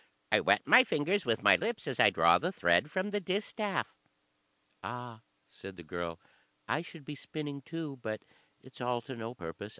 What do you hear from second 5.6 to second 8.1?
the girl, "I should be spinning too,